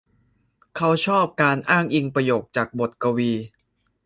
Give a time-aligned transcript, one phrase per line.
[0.77, 3.31] เขาชอบการอ้างอิงประโยคจากบทกวี